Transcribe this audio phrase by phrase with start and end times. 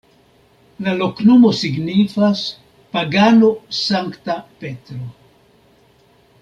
[0.85, 2.41] La loknomo signifas:
[2.97, 5.03] pagano-Sankta Petro.